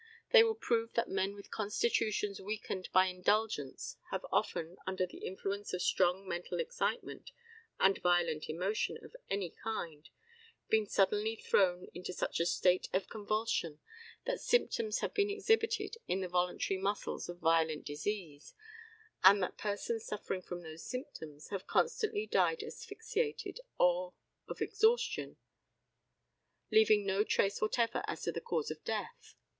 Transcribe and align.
They 0.31 0.43
will 0.43 0.55
prove 0.55 0.93
that 0.95 1.09
men 1.11 1.35
with 1.35 1.51
constitutions 1.51 2.41
weakened 2.41 2.89
by 2.91 3.05
indulgence 3.05 3.97
have 4.09 4.25
often, 4.31 4.77
under 4.87 5.05
the 5.05 5.19
influence 5.19 5.73
of 5.73 5.81
strong 5.83 6.27
mental 6.27 6.59
excitement 6.59 7.29
and 7.79 7.99
violent 8.01 8.49
emotion 8.49 8.97
of 9.05 9.15
any 9.29 9.51
kind, 9.51 10.09
been 10.69 10.87
suddenly 10.87 11.35
thrown 11.35 11.85
into 11.93 12.13
such 12.13 12.39
a 12.39 12.47
state 12.47 12.87
of 12.93 13.09
convulsion 13.09 13.79
that 14.25 14.41
symptoms 14.41 15.01
have 15.01 15.13
been 15.13 15.29
exhibited 15.29 15.97
in 16.07 16.21
the 16.21 16.27
voluntary 16.27 16.79
muscles 16.81 17.29
of 17.29 17.37
violent 17.37 17.85
disease, 17.85 18.55
and 19.23 19.43
that 19.43 19.55
persons 19.59 20.03
suffering 20.03 20.41
from 20.41 20.61
those 20.63 20.83
symptoms 20.83 21.49
have 21.49 21.67
constantly 21.67 22.25
died 22.25 22.63
asphyxiated 22.63 23.59
or 23.79 24.15
of 24.47 24.61
exhaustion, 24.63 25.37
leaving 26.71 27.05
no 27.05 27.23
trace 27.23 27.61
whatever 27.61 28.01
as 28.07 28.23
to 28.23 28.31
the 28.31 28.41
cause 28.41 28.71
of 28.71 28.83
death. 28.83 29.35